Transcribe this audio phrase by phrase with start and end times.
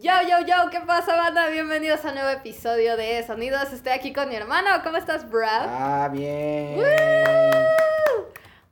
[0.00, 1.48] Yo, yo, yo, ¿qué pasa, banda?
[1.48, 3.72] Bienvenidos a un nuevo episodio de Sonidos.
[3.72, 4.68] Estoy aquí con mi hermano.
[4.82, 5.66] ¿Cómo estás, Brad?
[5.68, 6.80] Ah, bien.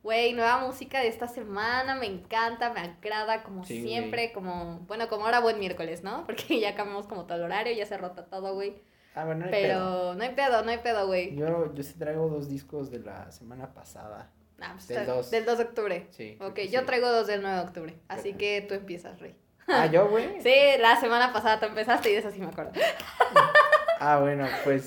[0.02, 5.08] Güey, nueva música de esta semana, me encanta, me agrada, como Sí, siempre, como, bueno,
[5.08, 6.24] como ahora buen miércoles, ¿no?
[6.24, 8.80] Porque ya cambiamos como todo el horario, ya se rota todo, güey.
[9.14, 10.14] Ah, bueno, no hay Pero pedo.
[10.14, 11.36] no hay pedo, no hay pedo, güey.
[11.36, 14.30] Yo, yo sí traigo dos discos de la semana pasada.
[14.60, 15.30] Ah, pues del está- dos.
[15.30, 16.06] Del 2 de octubre.
[16.10, 16.38] Sí.
[16.40, 16.86] Ok, yo sí.
[16.86, 19.34] traigo dos del 9 de octubre, así que tú empiezas, Rey.
[19.70, 20.40] Ah, yo, güey.
[20.42, 22.72] Sí, la semana pasada tú empezaste y de eso sí me acuerdo.
[24.02, 24.86] Ah, bueno, pues.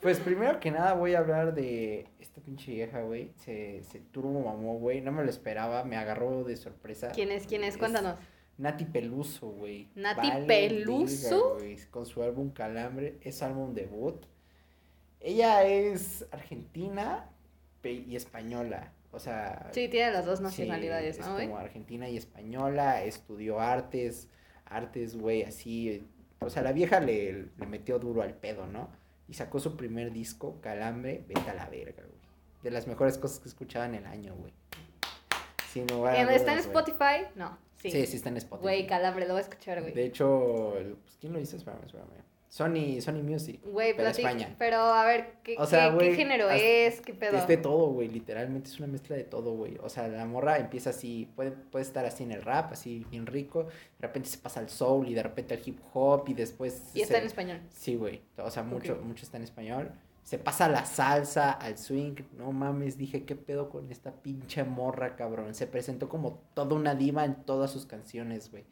[0.00, 3.32] Pues primero que nada voy a hablar de esta pinche vieja, güey.
[3.34, 5.00] Se, se turbo mamó, güey.
[5.00, 7.10] No me lo esperaba, me agarró de sorpresa.
[7.10, 7.48] ¿Quién es?
[7.48, 7.76] ¿Quién es?
[7.76, 8.14] Cuéntanos.
[8.58, 9.88] Nati Peluso, güey.
[9.96, 11.58] ¿Nati Vale Peluso?
[11.90, 14.24] con su álbum Calambre, es álbum debut.
[15.20, 17.28] Ella es argentina
[17.82, 18.92] y española.
[19.16, 21.46] O sea, Sí, tiene las dos sí, nacionalidades, es ¿no, güey?
[21.46, 24.28] como argentina y española, estudió artes,
[24.66, 26.06] artes, güey, así.
[26.40, 28.90] O sea, la vieja le, le metió duro al pedo, ¿no?
[29.26, 32.20] Y sacó su primer disco, Calambre, vete a la verga, güey.
[32.62, 34.52] De las mejores cosas que escuchaba en el año, güey.
[35.72, 36.66] Sin lugar a ¿En- ¿Está en dudas.
[36.66, 37.26] Spotify?
[37.34, 37.58] No.
[37.76, 37.90] Sí.
[37.90, 38.62] Sí, sí está en Spotify.
[38.62, 39.92] Güey, calambre, lo voy a escuchar, güey.
[39.94, 41.56] De hecho, pues, ¿quién lo hizo?
[41.56, 42.08] Espérame, espérame.
[42.48, 43.60] Sony, Sony Music.
[43.64, 44.54] Güey, pero España.
[44.58, 47.00] Pero a ver, ¿qué, O sea, qué- género es?
[47.00, 47.36] ¿Qué pedo?
[47.36, 49.76] Es de todo, güey, literalmente es una mezcla de todo, güey.
[49.82, 53.26] O sea, la morra empieza así, puede, puede estar así en el rap, así bien
[53.26, 56.92] rico, de repente se pasa al soul y de repente al hip hop y después...
[56.94, 57.60] Y está se- en español.
[57.70, 59.90] Sí, güey, o sea, mucho, mucho está en español.
[60.22, 64.64] Se pasa a la salsa, al swing, no mames, dije, ¿qué pedo con esta pinche
[64.64, 65.54] morra, cabrón?
[65.54, 68.64] Se presentó como toda una diva en todas sus canciones, güey.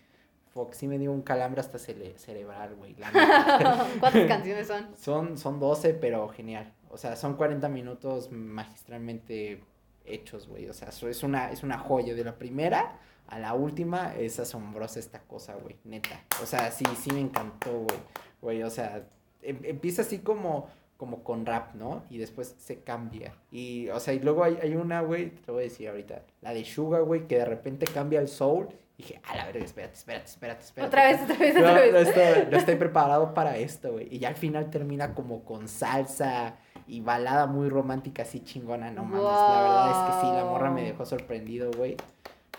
[0.55, 2.95] Fuck, sí me dio un calambre hasta cele- cerebral, güey.
[4.01, 4.87] ¿Cuántas canciones son?
[4.97, 6.73] Son, son 12, pero genial.
[6.91, 9.63] O sea, son 40 minutos magistralmente
[10.05, 10.69] hechos, güey.
[10.69, 12.15] O sea, es una, es una joya.
[12.15, 15.77] De la primera a la última es asombrosa esta cosa, güey.
[15.85, 16.23] Neta.
[16.43, 17.99] O sea, sí, sí me encantó, güey.
[18.41, 19.07] Güey, o sea,
[19.43, 20.69] em- empieza así como,
[21.05, 22.03] como con rap, ¿no?
[22.09, 23.35] Y después se cambia.
[23.51, 26.23] Y, o sea, y luego hay, hay una, güey, te lo voy a decir ahorita.
[26.41, 28.69] La de Suga, güey, que de repente cambia el soul.
[28.97, 30.89] Y dije, a la verga, espérate, espérate, espérate, espérate.
[30.89, 32.09] Otra vez, otra vez, No, otra no vez.
[32.09, 34.09] estoy, no estoy preparado para esto, güey.
[34.11, 36.55] Y ya al final termina como con salsa
[36.87, 38.91] y balada muy romántica, así chingona.
[38.91, 41.97] No mames, la verdad es que sí, la morra me dejó sorprendido, güey.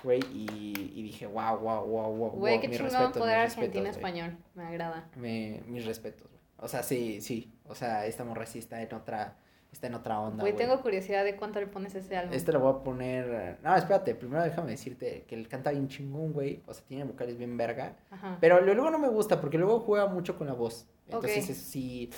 [0.04, 2.30] Güey, y, y dije, wow, wow, wow, wow.
[2.32, 3.92] Güey, wow, qué chingón poder mis respetos, argentino güey.
[3.92, 4.38] español.
[4.54, 5.10] Me agrada.
[5.16, 6.42] Me- mis respetos, güey.
[6.60, 7.52] O sea, sí, sí.
[7.68, 9.38] O sea, esta morra sí está en otra,
[9.72, 12.34] está en otra onda, Güey, tengo curiosidad de cuánto le pones a ese álbum.
[12.34, 13.58] Este lo voy a poner.
[13.64, 16.62] No, espérate, primero déjame decirte que él canta bien chingón, güey.
[16.68, 17.96] O sea, tiene vocales bien verga.
[18.12, 18.38] Ajá.
[18.40, 20.88] Pero luego no me gusta porque luego juega mucho con la voz.
[21.08, 21.50] Entonces Ok.
[21.50, 22.10] eso sí.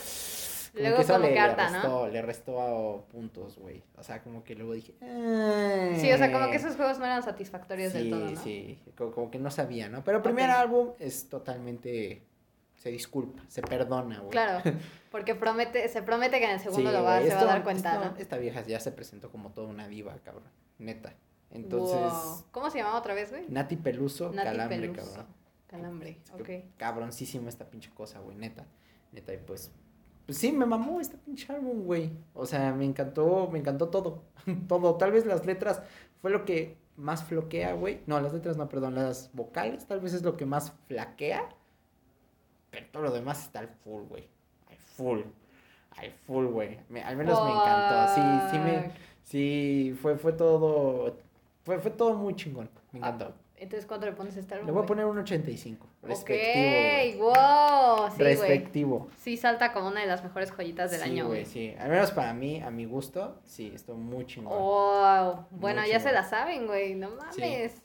[0.73, 1.73] Luego eso como le, que le harta, ¿no?
[1.73, 3.83] restó, le restó puntos, güey.
[3.95, 4.93] O sea, como que luego dije.
[4.99, 8.35] Sí, o sea, como que esos juegos no eran satisfactorios sí, del todo, ¿no?
[8.39, 10.03] Sí, como, como que no sabía, ¿no?
[10.03, 12.26] Pero el primer álbum es totalmente.
[12.87, 14.29] Se disculpa, se perdona, güey.
[14.31, 14.61] Claro,
[15.11, 17.63] porque promete, se promete que en el segundo Sí, lo va, se va a dar
[17.65, 18.17] cuenta, esto- ¿no?
[18.17, 20.47] Esta vieja ya se presentó como toda una diva, cabrón.
[20.77, 21.13] Neta.
[21.51, 21.97] Entonces.
[21.99, 22.45] Wow.
[22.51, 23.43] ¿Cómo se llamaba otra vez, güey?
[23.49, 25.01] Nati Peluso, Nati calambre, Peluso.
[25.05, 25.25] cabrón.
[25.67, 26.49] Calambre, ok.
[26.77, 28.65] Cabroncísima esta pinche cosa, güey, neta.
[29.11, 29.69] Neta, y pues.
[30.25, 32.11] Pues sí, me mamó este pinche álbum, güey.
[32.33, 34.23] O sea, me encantó, me encantó todo.
[34.69, 34.95] todo.
[34.95, 35.81] Tal vez las letras
[36.21, 37.99] fue lo que más floquea, güey.
[38.05, 38.95] No, las letras no, perdón.
[38.95, 41.49] Las vocales tal vez es lo que más flaquea.
[42.69, 44.27] Pero todo lo demás está al full, güey.
[44.69, 45.21] Al full.
[45.97, 46.79] Al full, güey.
[46.89, 48.13] Me- Al menos me encantó.
[48.15, 48.91] Sí, sí me.
[49.23, 51.17] Sí, fue, fue todo.
[51.63, 52.69] Fue, fue todo muy chingón.
[52.91, 53.33] Me encantó.
[53.35, 54.67] Ah, Entonces, ¿cuánto le pones a este álbum?
[54.67, 55.85] Le voy a poner un 85.
[55.85, 57.17] Ok, Respectivo, güey.
[57.17, 58.11] wow.
[58.15, 58.23] Sí.
[58.23, 59.07] Respectivo.
[59.17, 61.45] Sí, salta como una de las mejores joyitas del sí, año, güey.
[61.45, 64.57] Sí, al menos para mí, a mi gusto, sí, estuvo muy chingón.
[64.57, 65.45] Wow.
[65.51, 66.95] Bueno, Muy ya se la saben, güey.
[66.95, 67.81] No mames.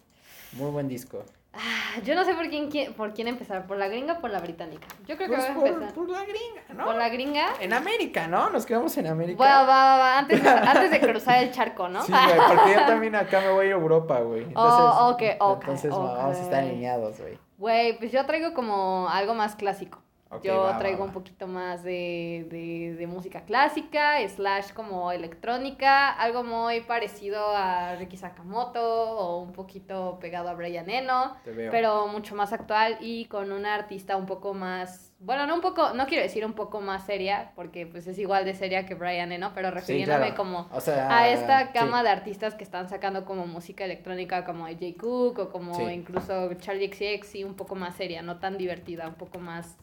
[0.53, 1.25] Muy buen disco.
[1.55, 4.31] Ah, yo no sé por quién, quién- por quién empezar, por la gringa o por
[4.31, 4.87] la británica.
[5.07, 6.85] Yo creo que Pues voy a por, empezar por la gringa, ¿no?
[6.87, 7.47] por la gringa.
[7.61, 8.49] En América, ¿no?
[8.49, 9.43] Nos quedamos en América.
[9.43, 12.03] Va, va, va, va, antes, de- antes de cruzar el charco, ¿no?
[12.03, 14.45] Sí, güey, porque yo también acá me voy a Europa, güey.
[14.45, 17.39] Entonces, Oh, ok, ok, Entonces vamos a estar alineados, güey.
[17.59, 19.99] Güey, pues yo traigo como algo más clásico.
[20.41, 21.05] Yo va, traigo va.
[21.05, 27.97] un poquito más de, de, de música clásica, slash como electrónica, algo muy parecido a
[27.97, 33.53] Ricky Sakamoto o un poquito pegado a Brian Eno, pero mucho más actual y con
[33.53, 37.07] una artista un poco más, bueno, no un poco, no quiero decir un poco más
[37.07, 40.37] seria, porque pues es igual de seria que Brian Eno, pero Sí, refiriéndome claro.
[40.37, 41.69] como o sea, a esta sí.
[41.75, 44.79] gama de artistas que están sacando como música electrónica como J.
[45.01, 45.83] Cook o como Sí.
[45.85, 49.77] incluso Charlie XCX y un poco más seria, no tan divertida, un poco más...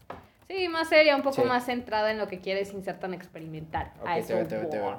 [0.48, 1.48] Sí, más seria, un poco Sí.
[1.48, 3.92] más centrada en lo que quiere sin ser tan experimental.
[4.02, 4.98] Ok, a te eso veo, te veo, te veo.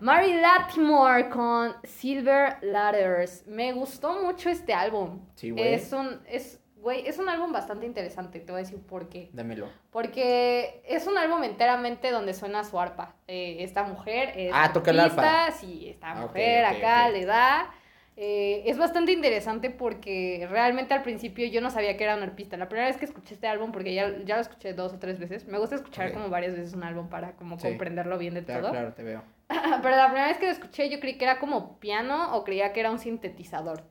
[0.00, 3.46] Mary Latimore con Silver Ladders.
[3.46, 5.20] Me gustó mucho este álbum.
[5.36, 5.74] Sí, güey.
[5.74, 6.20] Es un...
[6.28, 9.30] Es, güey, es un álbum bastante interesante, te voy a decir por qué.
[9.32, 9.68] Dámelo.
[9.90, 13.16] Porque es un álbum enteramente donde suena su arpa.
[13.26, 15.50] Eh, esta mujer es Ah, toca el arpa.
[15.50, 17.72] Sí, esta Ah, mujer acá le da.
[18.16, 22.56] Eh, es bastante interesante porque realmente al principio yo no sabía que era un arpista.
[22.56, 25.18] La primera vez que escuché este álbum, porque ya, ya lo escuché dos o tres
[25.18, 27.66] veces, me gusta escuchar como varias veces un álbum para como Sí.
[27.66, 28.70] comprenderlo bien de Claro, todo.
[28.70, 29.22] claro, te veo.
[29.82, 32.72] Pero la primera vez que lo escuché yo creí que era como piano o creía
[32.72, 33.82] que era un sintetizador.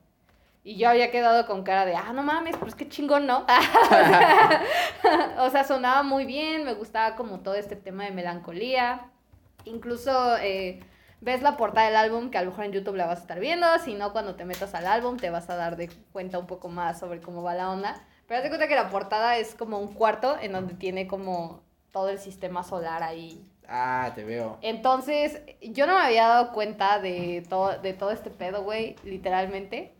[0.66, 3.44] Y yo había quedado con cara de, ah, no mames, pues qué chingón, ¿no?
[5.38, 9.10] o sea, sonaba muy bien, me gustaba como todo este tema de melancolía.
[9.66, 10.80] Incluso eh,
[11.20, 13.40] ves la portada del álbum, que a lo mejor en YouTube la vas a estar
[13.40, 16.46] viendo, si no, cuando te metas al álbum te vas a dar de cuenta un
[16.46, 18.02] poco más sobre cómo va la onda.
[18.26, 21.62] Pero de cuenta que la portada es como un cuarto en donde tiene como
[21.92, 24.58] todo el sistema solar ahí Ah, te veo.
[24.62, 29.94] entonces, yo no me había dado cuenta de todo, de todo este pedo, güey, literalmente.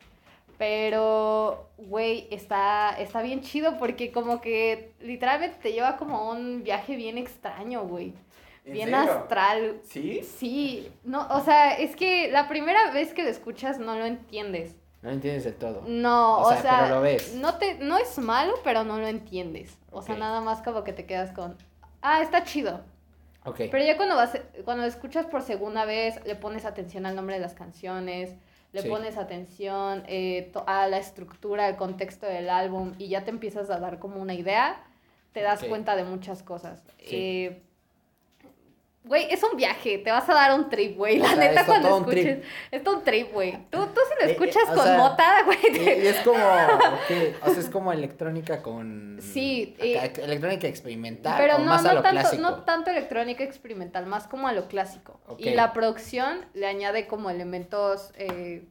[0.59, 6.63] Pero, güey, está, está bien chido porque como que literalmente te lleva como a un
[6.63, 8.15] viaje bien extraño, güey.
[8.65, 9.81] Bien astral.
[9.85, 10.23] ¿Sí?
[10.23, 14.77] Sí, no, o sea, es que la primera vez que lo escuchas no lo entiendes.
[15.03, 15.83] No entiendes del todo.
[15.87, 17.35] No, O o sea, pero lo ves.
[17.35, 19.77] No, te, no es malo, pero no lo entiendes.
[19.91, 21.59] O sea, nada más como que te quedas con,
[22.01, 22.81] ah, está chido.
[23.45, 23.57] Ok.
[23.71, 27.35] Pero ya cuando vas, cuando lo escuchas por segunda vez, le pones atención al nombre
[27.35, 28.35] de las canciones,
[28.75, 28.89] le Sí.
[28.89, 33.79] pones atención eh, a la estructura, al contexto del álbum y ya te empiezas a
[33.79, 34.83] dar como una idea,
[35.33, 36.83] te das cuenta de muchas cosas.
[36.99, 37.17] Sí.
[37.17, 37.63] Eh,
[39.05, 41.19] Güey, es un viaje, te vas a dar un trip, güey.
[41.19, 42.39] La O sea, neta, es cuando escuches.
[42.71, 43.53] Es todo un trip, güey.
[43.71, 45.59] Tú, tú si lo Eh, eh, escuchas con sea, mota, güey.
[45.63, 49.19] Y, te- y es como, o sea, es como electrónica con...
[49.21, 52.43] Sí, acá, eh, electrónica experimental Pero no, más a no lo tanto, clásico.
[52.43, 55.21] no tanto electrónica experimental, más como a lo clásico.
[55.37, 58.65] Y la producción le añade como elementos eh,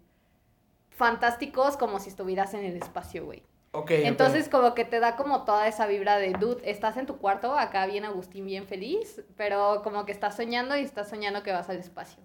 [0.89, 3.43] fantásticos como si estuvieras en el espacio, güey.
[3.89, 7.57] Entonces como que te da como toda esa vibra de, dude, estás en tu cuarto,
[7.57, 11.69] acá bien Agustín, bien feliz, pero como que estás soñando y estás soñando que vas
[11.69, 12.21] al espacio.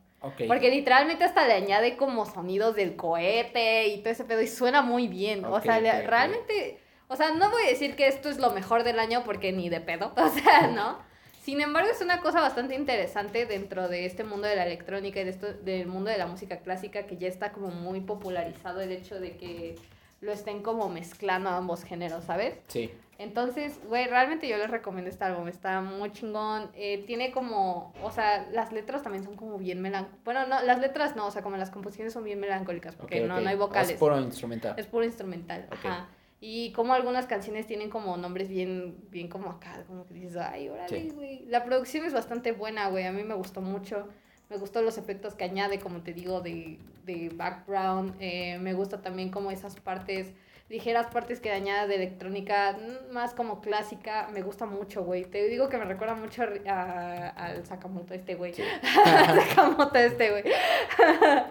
[0.47, 4.83] Porque literalmente hasta le añade como sonidos del cohete y todo ese pedo y suena
[4.83, 5.45] muy bien.
[5.45, 8.99] o sea, realmente, o sea, no voy a decir que esto es lo mejor del
[8.99, 10.99] año porque ni de pedo, o sea, ¿no?
[11.41, 15.25] Sin embargo, es una cosa bastante interesante dentro de este mundo de la electrónica y
[15.25, 18.93] de esto, del mundo de la música clásica que ya está como muy popularizado el
[18.93, 19.77] hecho de que
[20.21, 22.59] lo estén como mezclando ambos géneros, ¿sabes?
[22.69, 22.91] Sí.
[23.19, 26.71] Entonces, güey, realmente yo les recomiendo este álbum, está muy chingón.
[26.75, 30.25] Eh, tiene como, o sea, las letras también son como bien melancólicas.
[30.25, 33.41] Bueno, no, las letras no, o sea, como las composiciones son bien melancólicas, porque no,
[33.41, 33.91] no hay vocales.
[33.91, 34.75] Es puro instrumental.
[34.77, 36.09] Es puro instrumental, ajá.
[36.41, 40.69] Y como algunas canciones tienen como nombres bien, bien como acá, como que dices, ay,
[40.69, 41.11] órale, Sí.
[41.11, 41.45] güey.
[41.47, 44.07] La producción es bastante buena, güey, a mí me gustó mucho.
[44.51, 48.15] Me gustó los efectos que añade, como te digo, de, de background.
[48.21, 50.33] Eh, me gusta también como esas partes,
[50.71, 54.29] ligeras partes que añade de electrónica, mm, más como clásica.
[54.33, 55.25] Me gusta mucho, güey.
[55.25, 58.55] Te digo que me recuerda mucho a- al Sakamoto este, güey.
[58.55, 58.63] Sí.
[59.05, 60.45] Sakamoto este, güey.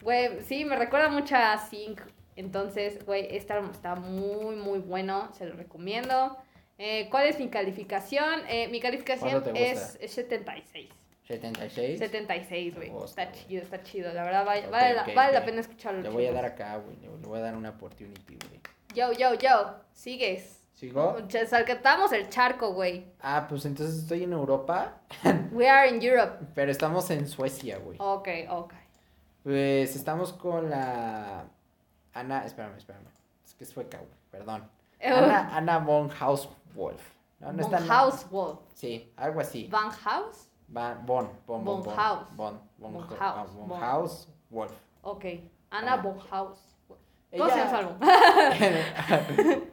[0.00, 2.00] Güey, sí, me recuerda mucho a Sync.
[2.36, 5.28] Entonces, güey, este álbum está muy, muy bueno.
[5.36, 6.36] Se lo recomiendo.
[6.78, 8.42] Eh, ¿Cuál es mi calificación?
[8.48, 10.88] Eh, mi calificación es 76.
[11.28, 11.98] 76.
[11.98, 12.92] 76, güey.
[13.04, 14.12] Está chido, está chido.
[14.14, 16.00] La verdad, vale, Ok, vale, vale la pena escucharlo.
[16.00, 16.96] Le voy a dar acá, güey.
[16.96, 18.60] Le voy a dar una opportunity, güey.
[18.94, 19.74] Yo, yo, yo.
[19.92, 20.64] Sigues.
[20.72, 21.18] ¿Sigo?
[21.46, 23.04] Saltamos el charco, güey.
[23.20, 25.00] Ah, pues entonces estoy en Europa,
[25.52, 26.46] We are in Europe.
[26.54, 27.98] pero estamos en Suecia, güey.
[28.00, 28.74] Ok, ok.
[29.42, 31.46] Pues estamos con la
[32.14, 33.08] Ana, espérame, espérame.
[33.44, 34.70] Es que es sueca, güey, perdón.
[35.02, 37.02] Ana, Ana von Hauswolf.
[37.40, 38.60] No, no está Von House Wolf.
[38.74, 39.68] Sí, algo así.
[39.70, 40.47] Van House.
[40.68, 42.18] Van, Von, Von, Von, Von Von, Haus.
[42.36, 43.80] Von, Von, Von Ho- Haus, ah, Von Von.
[43.80, 44.72] Haus, Wolf.
[45.02, 45.24] Ok.
[45.70, 45.96] Ana Ah.
[46.02, 46.60] Von House.
[47.30, 47.96] ¿Cómo se álbum?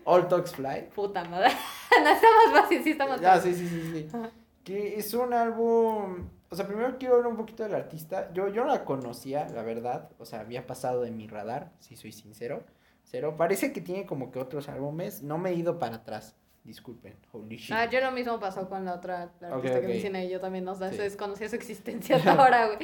[0.06, 0.90] All Talks Fly.
[0.94, 1.50] Puta madre.
[2.04, 3.56] no está más fácil, sí está más fácil.
[3.56, 4.08] sí, sí, sí, sí.
[4.18, 4.30] Ajá.
[4.64, 6.28] Que es un álbum.
[6.50, 8.32] O sea, primero quiero hablar un poquito del artista.
[8.34, 10.10] Yo, yo no la conocía, la verdad.
[10.20, 12.64] O sea, había pasado de mi radar, si soy sincero.
[13.04, 13.36] Cero.
[13.38, 15.22] Parece que tiene como que otros álbumes.
[15.22, 16.36] No me he ido para atrás.
[16.66, 17.14] Disculpen.
[17.32, 17.72] Holy shit.
[17.72, 19.84] Ah, yo lo mismo pasó con la otra la artista Ok, que ok.
[19.94, 20.30] mencioné.
[20.30, 20.98] Yo también, no sé, Sí.
[20.98, 22.80] desconocía su existencia hasta ahora, güey.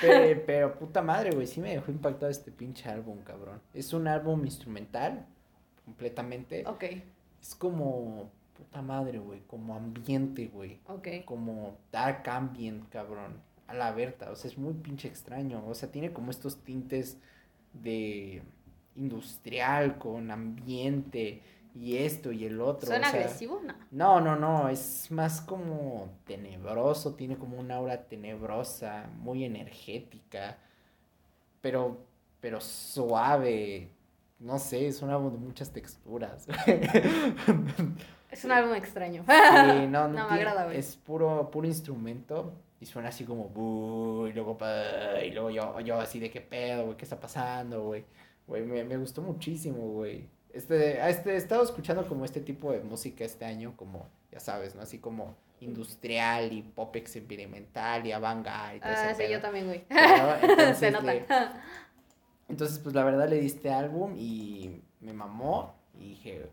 [0.00, 3.60] Pe- Pero, puta madre, güey, sí me dejó impactado este pinche álbum, cabrón.
[3.74, 5.26] Es un álbum instrumental,
[5.84, 6.64] completamente.
[6.66, 6.84] Ok,
[7.42, 10.80] Es como, puta madre, güey, como ambiente, güey.
[10.86, 11.08] ok.
[11.26, 13.40] Como dark ambient, cabrón.
[13.68, 15.62] A la verta, o sea, es muy pinche extraño.
[15.66, 17.18] O sea, tiene como estos tintes
[17.74, 18.40] de
[18.94, 21.42] industrial con ambiente
[21.76, 22.88] y esto y el otro.
[22.88, 23.30] ¿Suena o sea?
[23.90, 24.20] No.
[24.20, 30.56] no, no, no, es más como tenebroso, tiene como una aura tenebrosa, muy energética,
[31.60, 31.98] pero,
[32.40, 33.90] pero suave,
[34.38, 36.46] no sé, es un álbum de muchas texturas.
[38.28, 39.24] Es un álbum extraño.
[39.24, 40.74] Sí, no, no, No, me agrada.
[40.74, 43.46] Es puro, puro instrumento y suena así como
[44.28, 44.58] y luego
[45.24, 48.04] y luego yo, yo así de qué pedo, güey, qué está pasando, güey.
[48.46, 50.28] Güey, me, me gustó muchísimo, güey.
[50.56, 54.74] Este, este, he estado escuchando como este tipo de música este año, como, ya sabes,
[54.74, 54.82] ¿no?
[54.82, 59.84] Así como industrial y pop experimental y avant-garde y todo Ah, sí, yo también, güey.
[59.90, 61.12] Entonces, Se nota.
[61.14, 61.26] le-
[62.48, 66.48] entonces, pues la verdad le di este álbum y me mamó y dije,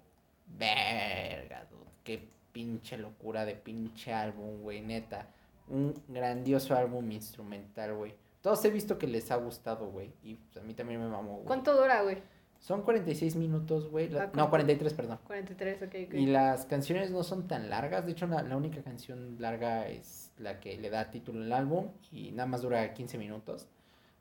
[0.57, 5.27] verga, dude, qué pinche locura de pinche álbum, güey, neta.
[5.67, 8.15] Un grandioso álbum instrumental, güey.
[8.41, 10.11] Todos he visto que les ha gustado, güey.
[10.23, 11.45] Y pues, a mí también me mamó, güey.
[11.45, 12.17] ¿Cuánto dura, güey?
[12.63, 14.07] Son 46 minutos, güey.
[14.07, 14.49] la- Ah, No, ¿cuánto?
[14.51, 15.19] 43, perdón.
[15.27, 16.13] 43, ok, ok.
[16.13, 18.05] Y las canciones no son tan largas.
[18.05, 21.89] De hecho, la, la única canción larga es la que le da título al álbum.
[22.09, 23.67] Y nada más dura 15 minutos.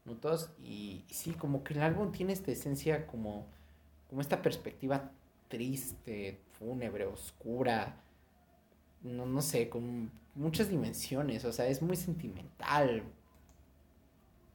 [0.05, 3.47] minutos y sí, como que el álbum tiene esta esencia como,
[4.11, 5.13] como esta perspectiva
[5.47, 7.95] triste, fúnebre, oscura.
[9.05, 11.45] No, no sé, con muchas dimensiones.
[11.45, 13.05] O sea, es muy sentimental.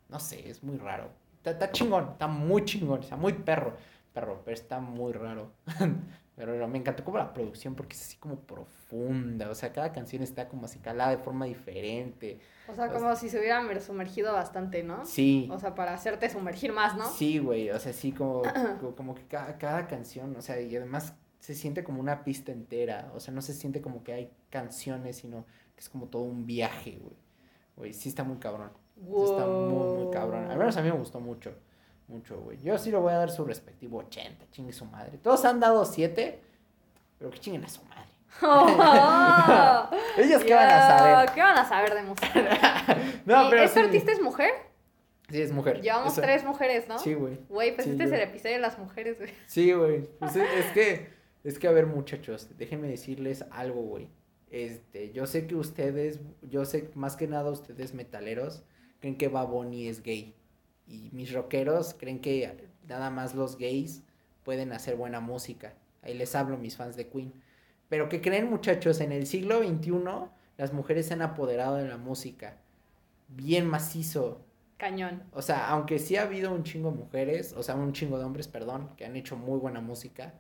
[0.10, 1.10] No sé, es muy raro.
[1.50, 3.74] Está, está chingón, está muy chingón, está muy perro,
[4.14, 5.52] perro, pero está muy raro.
[6.36, 10.22] Pero me encantó como la producción porque es así como profunda, o sea, cada canción
[10.22, 12.40] está como así calada de forma diferente.
[12.68, 15.04] O sea, como si se hubieran sumergido bastante, ¿no?
[15.04, 17.10] Sí, O sea, para hacerte sumergir más, ¿no?
[17.10, 18.44] sí, güey, o sea, sí como,
[18.80, 22.52] como, como que cada, cada canción, o sea, y además se siente como una pista
[22.52, 26.22] entera, o sea, no se siente como que hay canciones, sino que es como todo
[26.22, 27.16] un viaje, güey.
[27.78, 28.70] Güey, sí está muy cabrón.
[29.02, 30.50] Está muy, muy cabrón.
[30.52, 31.52] Al menos a mí me gustó mucho.
[32.08, 32.58] Mucho, güey.
[32.62, 34.46] Yo sí le voy a dar su respectivo 80.
[34.52, 35.18] Chingue su madre.
[35.18, 36.40] Todos han dado 7.
[37.20, 38.08] Pero que chinguen a su madre.
[38.42, 41.32] Oh, Ellos qué van a saber.
[41.34, 42.30] ¿Qué van a saber de música?
[43.26, 43.86] No, ¿Y pero ¿Esta sí.
[43.88, 44.52] artista es mujer?
[45.30, 45.82] Sí, es mujer.
[45.82, 46.98] Llevamos tres mujeres, ¿no?
[46.98, 47.38] Sí, güey.
[47.50, 49.34] Güey, pues Sí, este yo- es el episodio de las mujeres, güey.
[49.46, 50.08] Sí, güey.
[50.20, 51.10] Pues es, es que,
[51.44, 54.08] es que, a ver, muchachos, déjenme decirles algo, güey.
[54.50, 58.64] Este, yo sé que ustedes, yo sé más que nada ustedes metaleros,
[59.00, 60.34] creen que Baboni es gay.
[60.88, 64.04] Y mis rockeros creen que nada más los gays
[64.44, 65.74] pueden hacer buena música.
[66.02, 67.34] Ahí les hablo, mis fans de Queen.
[67.90, 69.92] Pero que creen, muchachos, en el siglo XXI
[70.58, 72.58] las mujeres se han apoderado de la música.
[73.28, 74.42] Bien macizo.
[74.78, 75.24] Cañón.
[75.34, 78.26] O sea, aunque sí ha habido un chingo de mujeres, o sea, un chingo de
[78.26, 80.34] hombres, perdón, que han hecho muy buena música.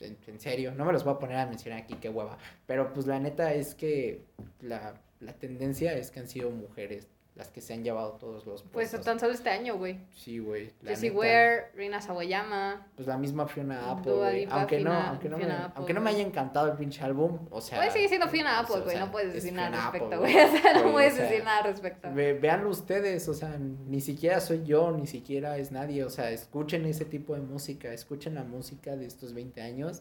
[0.00, 2.38] En, en serio, no me los voy a poner a mencionar aquí, qué hueva.
[2.66, 4.24] Pero pues la neta es que
[4.60, 8.62] la, la tendencia es que han sido mujeres las que se han llevado todos los
[8.62, 9.04] Pues puestos.
[9.04, 10.00] tan solo este año, güey.
[10.14, 10.72] Sí, güey.
[10.82, 11.10] Jessie.
[11.10, 12.86] Ware, Rina Sawayama.
[12.96, 14.48] Pues la misma Fiona Apple, güey.
[14.50, 17.60] Aunque no, aunque no, me, Apple, aunque no me haya encantado el pinche álbum, o
[17.60, 17.76] sea...
[17.76, 18.88] Puedes seguir siendo Fiona Apple, güey.
[18.88, 20.34] o sea, No puedes es decir nada al respecto, güey.
[20.46, 22.08] O sea, no o puedes sea, decir nada al respecto.
[22.14, 26.30] Ve, véanlo ustedes, o sea, ni siquiera soy yo, ni siquiera es nadie, o sea,
[26.30, 30.00] escuchen ese tipo de música, escuchen la música de estos 20 años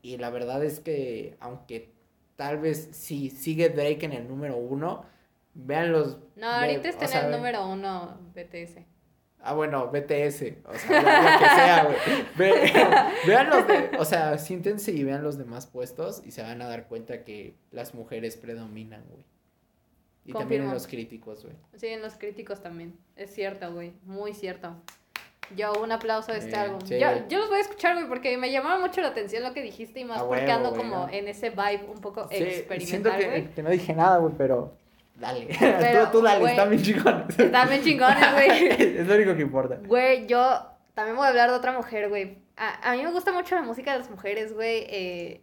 [0.00, 1.92] y la verdad es que aunque
[2.36, 5.04] tal vez si sigue Drake en el número uno,
[5.54, 6.18] vean los...
[6.36, 8.78] No, ahorita está en sea, el número uno BTS.
[9.44, 11.96] Ah, bueno, BTS, o sea, lo, que sea, güey.
[12.36, 12.72] Ve-
[13.26, 16.68] vean los de, o sea, siéntense y vean los demás puestos y se van a
[16.68, 19.24] dar cuenta que las mujeres predominan, güey.
[20.24, 21.56] Y también en los críticos, güey.
[21.74, 22.96] Sí, en los críticos también.
[23.16, 23.92] Es cierto, güey.
[24.04, 24.76] Muy cierto.
[25.56, 26.80] Yo, un aplauso a este álbum.
[26.84, 27.00] sí.
[27.00, 29.60] Yo, yo los voy a escuchar, güey, porque me llamaba mucho la atención lo que
[29.62, 31.08] dijiste y más porque huevo, ando como ¿no?
[31.12, 32.54] en ese vibe un poco Sí, siento
[33.08, 33.50] experimental, que, güey.
[33.54, 34.72] que no dije nada, güey, pero
[35.16, 35.48] dale.
[35.58, 37.38] Pero, tú, tú dale, están bien chingones.
[37.38, 38.68] Están bien chingones, güey.
[38.98, 39.78] es lo único que importa.
[39.86, 42.38] Güey, yo también voy a hablar de otra mujer, güey.
[42.56, 44.84] A, a mí me gusta mucho la música de las mujeres, güey.
[44.88, 45.40] Eh,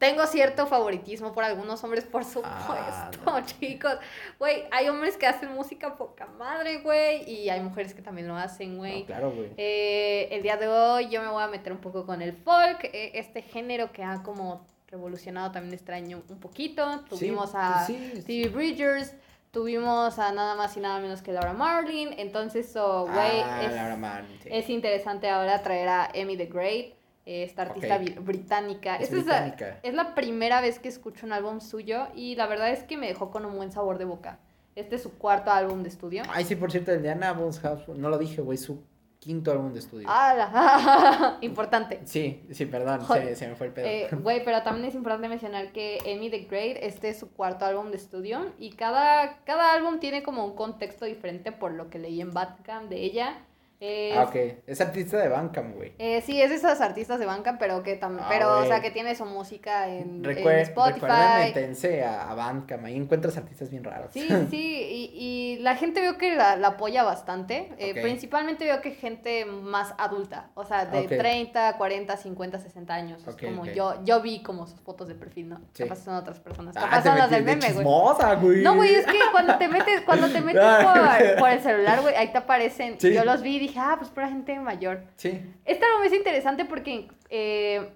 [0.00, 3.44] tengo cierto favoritismo por algunos hombres, por supuesto, Ah, no.
[3.60, 3.98] chicos.
[4.38, 7.30] Güey, hay hombres que hacen música poca madre, güey.
[7.30, 9.00] Y hay mujeres que también lo hacen, güey.
[9.00, 9.50] No, claro, güey.
[9.58, 12.82] Eh, el día de hoy yo me voy a meter un poco con el folk,
[12.84, 17.00] eh, este género que ha como revolucionado también este año un poquito.
[17.08, 19.14] Tuvimos Sí, a pues sí, Stevie Bridgers,
[19.50, 22.10] tuvimos a nada más y nada menos que Laura Marlin.
[22.18, 24.48] Entonces, so, güey, ah, es, Laura Marlin, sí.
[24.50, 26.94] es interesante ahora traer a Emmy the Great,
[27.24, 28.96] esta artista británica.
[28.96, 32.46] Es Esta es, la, es la primera vez que escucho un álbum suyo y la
[32.46, 34.38] verdad es que me dejó con un buen sabor de boca.
[34.74, 36.22] Este es su cuarto álbum de estudio.
[36.30, 38.82] Ay, sí, por cierto, el de Anna Bones House, no lo dije, güey, su
[39.20, 40.08] quinto álbum de estudio.
[40.10, 41.38] ¡Hala!
[41.42, 42.00] Importante.
[42.04, 43.86] Sí, sí, perdón, se, se me fue el pedo.
[43.86, 47.66] Eh, Güey, pero también es importante mencionar que Emmy the Great, este es su cuarto
[47.66, 51.98] álbum de estudio y cada, cada álbum tiene como un contexto diferente por lo que
[51.98, 53.44] leí en Bandcamp de ella.
[53.80, 54.36] Es, Ah, ok.
[54.66, 55.94] Es artista de Bandcamp, güey.
[55.98, 58.82] eh, sí, es de esos artistas de banca, pero que también, Ah, pero, o sea,
[58.82, 61.46] que tiene su música en, en Recuer- Recuerden Spotify.
[61.46, 64.10] meterse a, a Bandcamp, ahí encuentras artistas bien raros.
[64.12, 64.56] Sí, sí,
[64.90, 67.72] y, y la gente veo que la, la apoya bastante.
[67.78, 67.94] eh.
[68.02, 71.08] Principalmente veo que gente más adulta, o sea, de Ok.
[71.08, 73.22] 30, 40, 50, 60 años.
[73.26, 75.60] Ok, es como yo, yo vi como sus fotos de perfil, ¿no?
[75.72, 75.84] Sí.
[75.84, 76.76] Capaz son otras personas.
[76.76, 78.62] Ah, Capaz son las del de meme, güey.
[78.62, 82.02] No, güey, es que cuando te metes, cuando te metes Ah, por, por el celular,
[82.02, 83.00] güey, ahí te aparecen.
[83.00, 83.14] Sí.
[83.14, 85.02] Yo los vi y dije, ah, pues pura gente mayor.
[85.16, 85.40] Sí.
[85.64, 87.90] Este álbum es interesante porque, eh,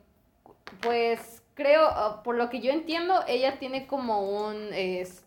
[0.80, 5.22] pues, creo, uh, por lo que yo entiendo, ella tiene como un, es,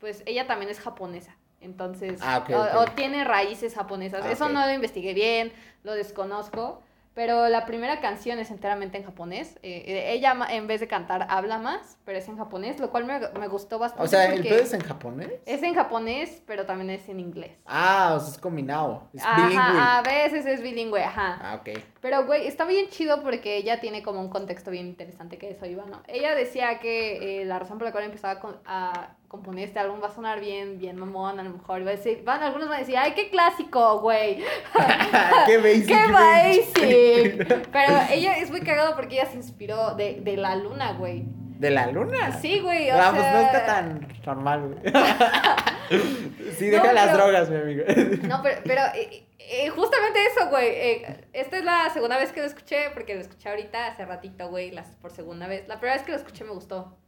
[0.00, 1.36] pues, ella también es japonesa.
[1.60, 4.24] Entonces, Ah, ok, o, tiene raíces japonesas.
[4.24, 5.52] Ah, Eso no lo investigué bien,
[5.84, 6.82] lo desconozco.
[7.14, 9.56] Pero la primera canción es enteramente en japonés.
[9.62, 13.04] Eh, eh, ella, en vez de cantar, habla más, pero es en japonés, lo cual
[13.04, 14.04] me, me gustó bastante.
[14.04, 15.30] O sea, ¿el pedo es en japonés?
[15.44, 17.52] es en japonés, pero también es en inglés.
[17.66, 19.08] Ah, o sea, es combinado.
[19.12, 19.58] Es bilingüe.
[19.58, 21.38] A veces es bilingüe, ajá.
[21.42, 21.78] Ah, ok.
[22.00, 25.66] Pero, güey, está bien chido porque ella tiene como un contexto bien interesante que eso
[25.66, 26.02] iba, ¿no?
[26.08, 30.00] Ella decía que eh, la razón por la cual empezaba con- a componer este álbum
[30.02, 31.80] va a sonar bien, bien mamón, a lo mejor.
[31.80, 34.36] Iba a decir, van, algunos van a decir, ay, qué clásico, güey.
[35.46, 35.86] qué basic.
[35.86, 37.68] ¡Qué basic!
[37.72, 41.24] Pero ella es muy cagado porque ella se inspiró de, de la luna, güey.
[41.58, 42.30] ¿De la luna?
[42.40, 43.32] Sí, güey, o Vamos, sea...
[43.32, 44.92] no está tan normal, güey.
[46.58, 47.84] sí, No, deja las pero- drogas, mi amigo.
[48.28, 50.68] No, pero, pero eh, eh, justamente eso, güey.
[50.68, 54.48] eh, esta es la segunda vez que lo escuché, porque lo escuché ahorita hace ratito,
[54.50, 55.66] güey, las, por segunda vez.
[55.68, 56.98] La primera vez que lo escuché me gustó.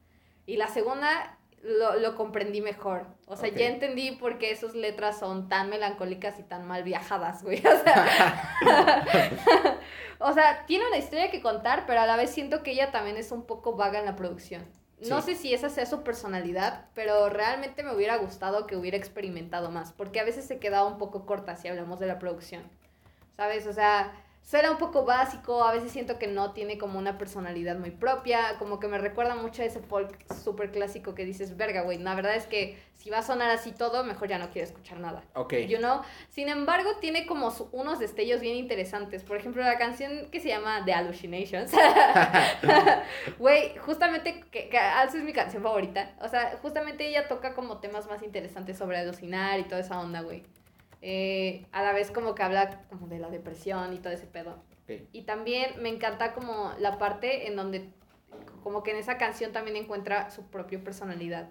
[0.47, 3.06] Y la segunda lo, lo comprendí mejor.
[3.26, 3.56] O sea, Ok.
[3.56, 7.62] ya entendí por qué sus letras son tan melancólicas y tan mal viajadas, güey.
[7.66, 8.06] O sea,
[10.18, 13.16] o sea, tiene una historia que contar, pero a la vez siento que ella también
[13.16, 14.64] es un poco vaga en la producción.
[15.09, 15.35] No Sí.
[15.35, 19.92] sé si esa sea su personalidad, pero realmente me hubiera gustado que hubiera experimentado más,
[19.92, 22.62] porque a veces se quedaba un poco corta si hablamos de la producción.
[23.37, 23.66] ¿Sabes?
[23.66, 24.12] O sea,
[24.45, 28.57] suena un poco básico, a veces siento que no tiene como una personalidad muy propia,
[28.59, 32.15] como que me recuerda mucho a ese folk súper clásico que dices, verga, güey, la
[32.15, 35.25] verdad es que si va a sonar así todo, mejor ya no quiero escuchar nada.
[35.35, 35.55] Ok.
[35.69, 36.03] You know?
[36.29, 39.25] Sin embargo, tiene como unos destellos bien interesantes.
[39.25, 41.73] Por ejemplo, la canción que se llama The Hallucinations.
[43.39, 46.13] Güey, justamente, que, que Alce es mi canción favorita.
[46.21, 50.21] O sea, justamente ella toca como temas más interesantes sobre alucinar y toda esa onda,
[50.23, 50.42] güey.
[51.07, 54.62] Eh, a la vez como que habla como de la depresión y todo ese pedo.
[55.12, 57.90] Y también me encanta como la parte en donde,
[58.62, 61.51] como que en esa canción también encuentra su propia personalidad.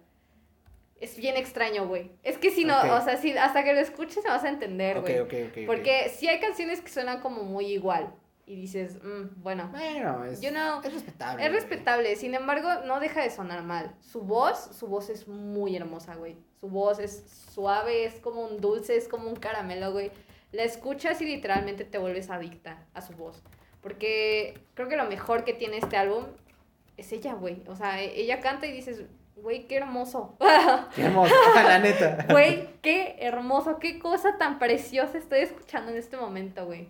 [0.99, 2.11] Es bien extraño, güey.
[2.23, 5.01] Es que si no, o sea, si hasta que lo escuches me vas a entender,
[5.01, 5.19] güey.
[5.19, 5.49] ok, ok.
[5.49, 5.65] ok.
[5.67, 8.11] Porque sí hay canciones que suenan como muy igual.
[8.45, 11.45] Y dices, "Mm, bueno, Bueno, es, You know, es respetable.
[11.45, 12.15] es respetable.
[12.17, 13.95] Sin embargo, no deja de sonar mal.
[14.01, 16.35] Su voz, su voz es muy hermosa, güey.
[16.59, 20.11] Su voz es suave, es como un dulce, es como un caramelo, güey.
[20.51, 23.41] La escuchas y literalmente te vuelves adicta a su voz.
[23.81, 26.25] Porque creo que lo mejor que tiene este álbum
[26.97, 27.63] es ella, güey.
[27.67, 29.03] O sea, e- ella canta y dices,
[29.35, 30.37] güey, qué hermoso.
[30.95, 32.25] Qué hermoso, la neta.
[32.29, 36.89] Güey, qué hermoso, qué cosa tan preciosa estoy escuchando en este momento, güey.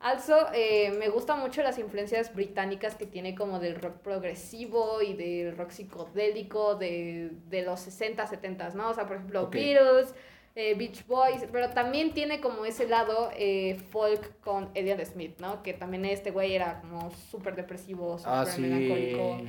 [0.00, 5.14] Also, eh, me gustan mucho las influencias británicas que tiene como del rock progresivo y
[5.14, 8.90] del rock psicodélico de, de los 60, 70, ¿no?
[8.90, 9.54] O sea, por ejemplo, Ok.
[9.54, 10.14] Beatles,
[10.54, 15.62] eh, Beach Boys, pero también tiene como ese lado eh, folk con Elliot Smith, ¿no?
[15.64, 18.60] Que también este güey era como súper depresivo, súper Ah, sí.
[18.60, 19.40] melancólico.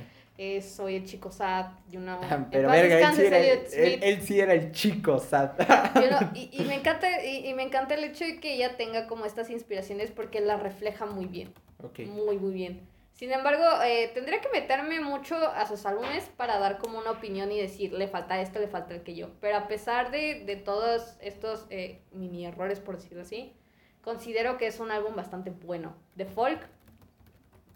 [0.42, 2.18] Eh, soy el chico sad, you know.
[2.50, 5.50] Pero En paz verga, él sí, era, él, él sí era el chico, sad.
[6.34, 9.26] Y, y me encanta, y, y me encanta el hecho de que ella tenga como
[9.26, 11.98] estas inspiraciones porque las refleja muy bien, ok.
[12.06, 12.88] muy, muy bien.
[13.12, 17.52] Sin embargo, eh, tendría que meterme mucho a sus álbumes para dar como una opinión
[17.52, 19.28] y decir, le falta esto, le falta aquello.
[19.42, 23.52] Pero a pesar de, de todos estos eh, mini errores, por decirlo así,
[24.00, 25.94] considero que es un álbum bastante bueno.
[26.14, 26.66] De folk,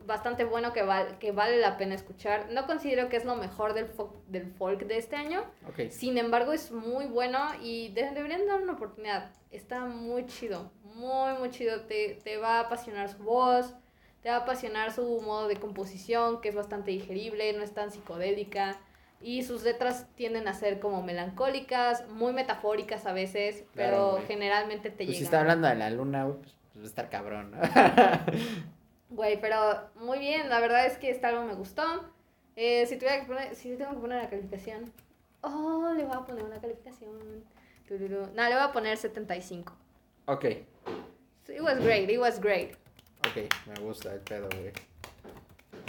[0.07, 2.49] bastante bueno que, val- que vale la pena escuchar.
[2.51, 5.91] No considero que es lo mejor del, fo- del folk de este año, Ok.
[5.91, 9.31] sin embargo, es muy bueno y de- deberían dar una oportunidad.
[9.51, 11.83] Está muy chido, muy, muy chido.
[11.83, 13.75] Te, te va a apasionar su voz,
[14.23, 17.91] te va a apasionar su modo de composición, que es bastante digerible, no es tan
[17.91, 18.77] psicodélica.
[19.21, 24.27] Y sus letras tienden a ser como melancólicas, muy metafóricas a veces, Claro, pero güey.
[24.27, 25.25] generalmente te Pues si llegan.
[25.25, 27.59] está hablando de la luna, pues, pues va a estar cabrón, ¿no?
[29.11, 29.57] Güey, pero
[29.97, 31.83] muy bien, la verdad es que este álbum me gustó.
[32.57, 34.93] Eh, si, tuviera que poner, si tengo que poner una calificación,
[35.43, 37.45] oh, le voy a poner una calificación.
[37.91, 39.73] No, le voy a poner 75.
[40.27, 40.45] ok.
[41.47, 42.73] It was great, it was great.
[43.29, 43.37] Ok,
[43.67, 44.73] me gusta el pedo, güey.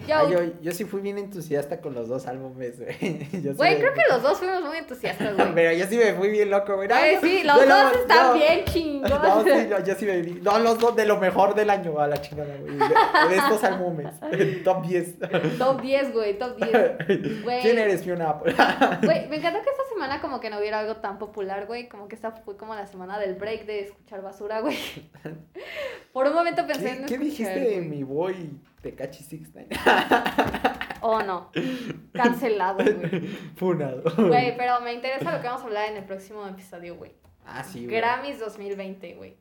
[0.06, 2.94] Yo, Ah, yo, yo sí fui bien entusiasta con los dos álbumes, güey.
[3.32, 5.48] Sí güey, me- creo que los dos fuimos muy entusiastas, güey.
[5.56, 6.90] Pero yo sí me fui bien loco, güey.
[6.90, 8.34] No, sí, los no- dos están no.
[8.34, 8.95] bien chingones.
[9.26, 10.40] No, sí, no, yo sí me vi.
[10.42, 12.78] No, los dos de lo mejor del año, a la chingada, güey.
[12.78, 14.14] De, estos álbumes.
[14.64, 15.20] Top 10.
[15.58, 17.44] Top 10, güey, top 10.
[17.44, 17.62] Güey.
[17.62, 18.34] ¿Quién eres, Fiona?
[19.04, 21.88] Güey, me encantó que esta semana como que no hubiera algo tan popular, güey.
[21.88, 24.78] Como que esta fue como la semana del break de escuchar basura, güey.
[26.14, 29.68] Por un momento pensé ¿Qué, en qué escuchar, dijiste de mi boy Tecachi Sixteen?
[31.08, 31.52] Oh, no.
[32.14, 33.28] Cancelado, güey.
[33.56, 34.04] Funado.
[34.18, 37.12] Güey, pero me interesa lo que vamos a hablar en el próximo episodio, güey.
[37.46, 37.96] Ah, sí, güey.
[37.98, 39.36] Grammys 2020, güey.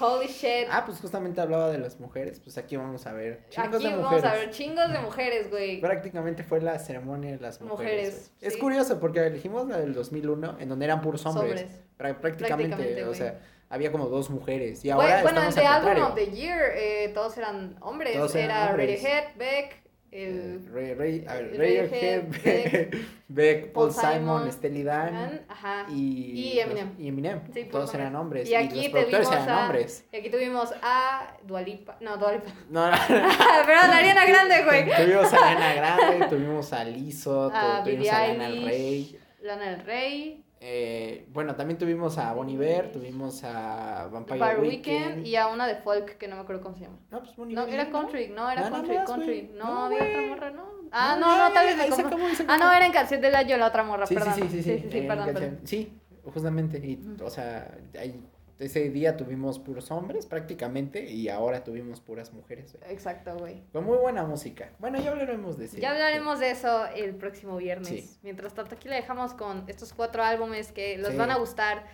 [0.00, 0.68] Holy shit.
[0.70, 2.38] Ah, pues justamente hablaba de las mujeres.
[2.40, 3.44] Pues aquí vamos a ver.
[3.48, 4.24] Chingos Aquí de vamos mujeres.
[4.24, 5.80] a ver chingos de mujeres, güey.
[5.80, 8.12] Prácticamente fue la ceremonia de las mujeres.
[8.12, 8.32] Mujeres.
[8.40, 11.62] Es curioso porque elegimos la del 2001 en donde eran puros hombres.
[11.62, 11.66] Hombres.
[11.98, 14.84] Prá- Prácticamente, Prácticamente, o sea, había como dos mujeres.
[14.84, 18.14] Y ahora bueno, en The al Album of the Year eh, todos eran hombres.
[18.14, 18.76] Todos eran Era.
[18.76, 20.66] Radiohead, Beck, el...
[20.72, 22.96] Ray- Ray- a ver, Radiohead, Radiohead, Beck,
[23.28, 25.86] Beck, Paul Paul Simon, Simon, Steely Dan Ajá.
[25.90, 26.94] y, Y Eminem.
[26.98, 27.40] y Eminem.
[27.52, 28.48] Sí, Todos eran hombres.
[28.48, 30.04] Y aquí los productores tuvimos eran a- hombres.
[30.12, 31.96] Y aquí tuvimos a Dualipa.
[32.00, 32.50] No, Dualipa.
[32.70, 34.86] No, no, Perdón, Ariana Grande, güey.
[35.04, 39.18] tuvimos a Ariana Grande, tuvimos a Lizzo, A tu- Billie tuvimos a Lana del Rey.
[39.42, 44.60] Lana del Rey, Eh, bueno, también tuvimos a Bon Iver, tuvimos a Vampire Weekend.
[44.62, 46.98] Weekend y a una de folk que no me acuerdo cómo se llama.
[47.10, 49.50] No, pues Bon No, Iver, era country, no, era Nada country, country.
[49.54, 50.64] No, No, había otra morra, ¿no?
[50.90, 52.72] Ah, No, no, no, tal vez se acabó, se Ah, no, acabó.
[52.72, 54.34] era en canción del año la otra morra, Sí, sí, perdón.
[54.34, 55.34] sí, sí, sí, sí, en perdón, canción.
[55.50, 55.60] perdón.
[55.66, 55.92] Sí,
[56.24, 56.78] justamente.
[56.78, 57.16] Y.
[57.22, 58.20] O sea, ahí-
[58.58, 62.76] ese día tuvimos puros hombres prácticamente y ahora tuvimos puras mujeres.
[62.78, 62.92] güey.
[62.92, 63.62] Exacto, güey.
[63.72, 64.70] Con muy buena música.
[64.78, 65.76] Bueno, ya hablaremos de eso.
[65.78, 67.88] Ya hablaremos de eso el próximo viernes.
[67.88, 68.18] Sí.
[68.22, 71.16] Mientras tanto, aquí la dejamos con estos cuatro álbumes que los Sí.
[71.16, 71.86] van a gustar.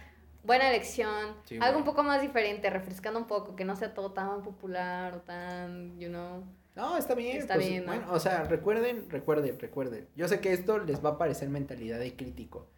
[0.43, 1.35] Buena elección.
[1.45, 1.79] Sí, algo güey.
[1.79, 5.99] un poco más diferente, refrescando un poco, que no sea todo tan popular o tan,
[5.99, 6.45] you know.
[6.75, 7.37] No, está bien.
[7.39, 7.93] Está pues, bien, ¿no?
[7.95, 10.07] Bueno, o sea, recuerden, recuerden, recuerden.
[10.17, 12.69] Yo sé que esto les va a parecer mentalidad de crítico,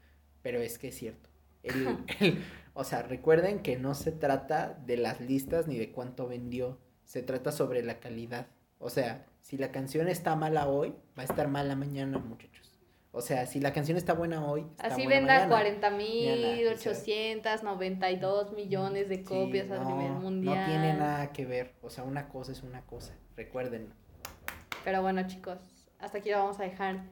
[0.42, 1.28] pero es que es cierto.
[1.62, 2.44] El- el-
[2.78, 7.22] o sea, recuerden que no se trata de las listas ni de cuánto vendió, se
[7.22, 8.48] trata sobre la calidad.
[8.78, 12.78] O sea, si la canción está mala hoy, va a estar mala mañana, muchachos.
[13.12, 15.48] O sea, si la canción está buena hoy, está Así buena venda mañana.
[15.48, 16.92] 40 mil, Mañana, o sea.
[16.92, 20.58] 892 millones de Sí, copias a no, nivel mundial.
[20.58, 21.72] No tiene nada que ver.
[21.80, 23.14] O sea, una cosa es una cosa.
[23.36, 23.94] Recuérdenlo.
[24.84, 25.56] Pero bueno, chicos,
[25.98, 27.04] hasta aquí lo vamos a dejar.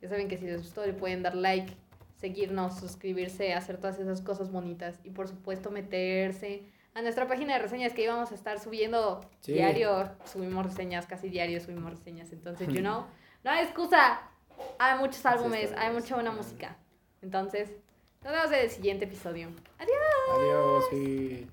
[0.00, 1.76] Ya saben que si les gustó le pueden dar like,
[2.18, 7.60] seguirnos, suscribirse, hacer todas esas cosas bonitas y por supuesto meterse a nuestra página de
[7.60, 9.52] reseñas que íbamos a estar subiendo Sí.
[9.54, 10.10] diario.
[10.24, 12.32] Subimos reseñas, casi diario subimos reseñas.
[12.32, 13.04] Entonces, you know,
[13.44, 14.20] no hay excusa.
[14.80, 16.76] Hay muchos álbumes, hay mucha buena música.
[17.22, 17.70] Entonces,
[18.24, 19.48] nos vemos en el siguiente episodio.
[19.78, 19.96] Adiós.
[20.36, 20.84] Adiós.
[20.90, 21.48] Sí.